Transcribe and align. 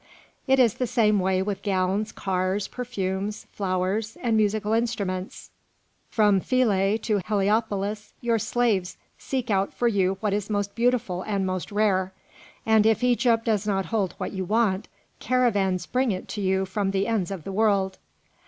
It 0.47 0.57
is 0.57 0.73
the 0.73 0.87
same 0.87 1.19
way 1.19 1.43
with 1.43 1.61
gowns, 1.61 2.11
cars, 2.11 2.67
perfumes, 2.67 3.45
flowers, 3.51 4.17
and 4.23 4.35
musical 4.35 4.73
instruments. 4.73 5.51
From 6.09 6.41
Philæ 6.41 6.99
to 7.03 7.19
Heliopolis 7.23 8.11
your 8.19 8.39
slaves 8.39 8.97
seek 9.19 9.51
out 9.51 9.75
for 9.75 9.87
you 9.87 10.17
what 10.19 10.33
is 10.33 10.49
most 10.49 10.73
beautiful 10.73 11.21
and 11.21 11.45
most 11.45 11.71
rare; 11.71 12.13
and 12.65 12.87
if 12.87 13.03
Egypt 13.03 13.45
does 13.45 13.67
not 13.67 13.85
hold 13.85 14.13
what 14.13 14.31
you 14.33 14.43
want, 14.43 14.87
caravans 15.19 15.85
bring 15.85 16.11
it 16.11 16.27
to 16.29 16.41
you 16.41 16.65
from 16.65 16.89
the 16.89 17.05
ends 17.05 17.29
of 17.29 17.43
the 17.43 17.51
world." 17.51 17.99